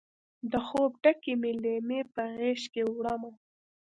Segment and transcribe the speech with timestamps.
[0.51, 3.31] د خوب ډکې مې لیمې په غیږکې وړمه